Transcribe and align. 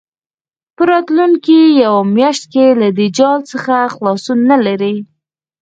په 0.75 0.81
راتلونکې 0.91 1.57
یوه 1.83 2.03
میاشت 2.15 2.43
کې 2.53 2.65
له 2.81 2.87
دې 2.97 3.07
جال 3.17 3.39
څخه 3.51 3.75
خلاصون 3.95 4.39
نه 4.51 4.57
لري. 4.65 4.95